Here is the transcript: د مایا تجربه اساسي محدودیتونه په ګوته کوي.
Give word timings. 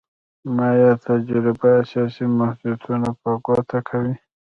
د 0.43 0.45
مایا 0.57 0.91
تجربه 1.07 1.67
اساسي 1.81 2.25
محدودیتونه 2.39 3.07
په 3.21 3.29
ګوته 3.45 3.79
کوي. 3.89 4.15